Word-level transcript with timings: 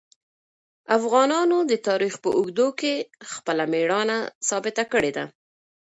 افغانانو 0.97 1.57
د 1.71 1.73
تاریخ 1.87 2.13
په 2.23 2.29
اوږدو 2.37 2.67
کې 2.79 2.93
خپل 3.31 3.57
مېړانه 3.71 4.17
ثابته 4.47 4.83
کړې 4.91 5.11
ده. 5.17 5.25